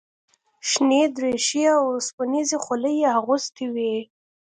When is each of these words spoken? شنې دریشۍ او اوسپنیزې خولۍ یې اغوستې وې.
شنې 0.69 1.01
دریشۍ 1.15 1.63
او 1.75 1.83
اوسپنیزې 1.95 2.57
خولۍ 2.63 2.95
یې 3.01 3.09
اغوستې 3.19 3.65
وې. 3.73 3.95